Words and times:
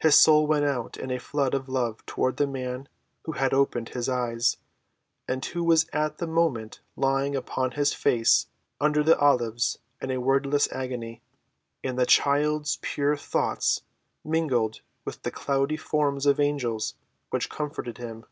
His 0.00 0.18
soul 0.18 0.46
went 0.46 0.64
out 0.64 0.96
in 0.96 1.10
a 1.10 1.18
flood 1.20 1.52
of 1.52 1.68
love 1.68 2.06
toward 2.06 2.38
the 2.38 2.46
Man 2.46 2.88
who 3.26 3.32
had 3.32 3.52
opened 3.52 3.90
his 3.90 4.08
eyes, 4.08 4.56
and 5.28 5.44
who 5.44 5.62
was 5.62 5.84
at 5.92 6.16
that 6.16 6.26
moment 6.28 6.80
lying 6.96 7.36
upon 7.36 7.72
his 7.72 7.92
face 7.92 8.46
under 8.80 9.02
the 9.02 9.18
olives 9.18 9.80
in 10.00 10.10
a 10.10 10.16
wordless 10.16 10.66
agony, 10.72 11.20
and 11.82 11.98
the 11.98 12.06
child's 12.06 12.78
pure 12.80 13.18
thoughts 13.18 13.82
mingled 14.24 14.80
with 15.04 15.20
the 15.24 15.30
cloudy 15.30 15.76
forms 15.76 16.24
of 16.24 16.40
angels 16.40 16.94
which 17.28 17.50
comforted 17.50 17.98
him. 17.98 18.24